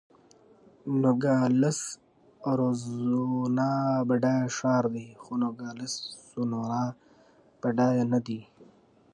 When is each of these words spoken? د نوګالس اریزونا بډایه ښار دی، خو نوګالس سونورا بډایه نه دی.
د 0.03 0.03
نوګالس 1.03 1.79
اریزونا 2.49 3.71
بډایه 4.07 4.47
ښار 4.57 4.85
دی، 4.95 5.07
خو 5.21 5.31
نوګالس 5.43 5.93
سونورا 6.29 6.83
بډایه 7.61 8.05
نه 8.13 8.19
دی. 8.27 8.41